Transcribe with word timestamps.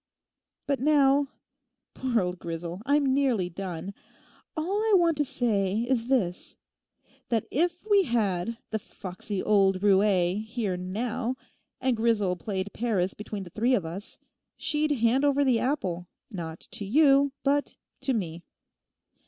But 0.65 0.79
now 0.79 1.27
(poor 1.93 2.21
old 2.21 2.39
Grisel, 2.39 2.81
I'm 2.87 3.13
nearly 3.13 3.49
done) 3.51 3.93
all 4.57 4.81
I 4.81 4.95
want 4.97 5.15
to 5.17 5.23
say 5.25 5.81
is 5.83 6.07
this: 6.07 6.57
that 7.29 7.45
if 7.51 7.85
we 7.87 8.05
had 8.05 8.57
the 8.71 8.79
"foxy 8.79 9.43
old 9.43 9.81
roué" 9.81 10.43
here 10.43 10.75
now, 10.75 11.35
and 11.79 11.95
Grisel 11.95 12.35
played 12.35 12.73
Paris 12.73 13.13
between 13.13 13.43
the 13.43 13.51
three 13.51 13.75
of 13.75 13.85
us, 13.85 14.17
she'd 14.57 14.89
hand 14.89 15.23
over 15.23 15.43
the 15.45 15.59
apple 15.59 16.07
not 16.31 16.61
to 16.71 16.83
you 16.83 17.33
but 17.43 17.75
to 18.01 18.13
me. 18.15 18.41